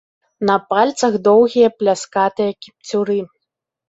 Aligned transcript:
На 0.49 0.53
пальцах 0.69 1.17
доўгія 1.27 1.69
пляскатыя 1.81 2.51
кіпцюры. 2.67 3.19